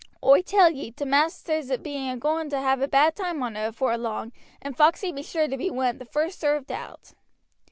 [0.23, 3.99] Oi tell ye, t' maisters be agoing to have a bad time on it afore
[3.99, 7.13] long, and Foxey be sure to be one of the first served out."